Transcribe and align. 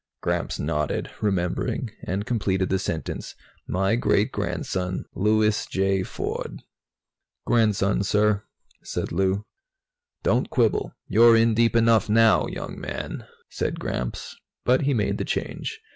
Gramps 0.21 0.57
nodded, 0.57 1.11
remembering, 1.21 1.91
and 2.01 2.25
completed 2.25 2.69
the 2.69 2.79
sentence 2.79 3.35
"my 3.67 3.95
great 3.95 4.31
grandson, 4.31 5.05
Louis 5.13 5.67
J. 5.69 6.01
Ford." 6.01 6.63
"Grandson, 7.45 8.01
sir," 8.01 8.41
said 8.81 9.11
Lou. 9.11 9.45
"Don't 10.23 10.49
quibble. 10.49 10.95
You're 11.07 11.37
in 11.37 11.53
deep 11.53 11.75
enough 11.75 12.09
now, 12.09 12.47
young 12.47 12.79
man," 12.81 13.27
said 13.47 13.79
Gramps, 13.79 14.35
but 14.65 14.81
he 14.81 14.95
made 14.95 15.19
the 15.19 15.23
change. 15.23 15.79